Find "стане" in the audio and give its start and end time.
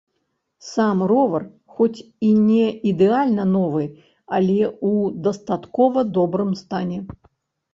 6.65-6.99